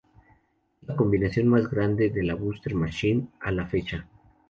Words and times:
Es 0.81 0.87
la 0.87 0.95
combinación 0.95 1.47
más 1.47 1.69
grande 1.69 2.09
de 2.09 2.23
la 2.23 2.33
Buster 2.33 2.73
Machine 2.73 3.27
a 3.39 3.51
la 3.51 3.67
fecha. 3.67 4.07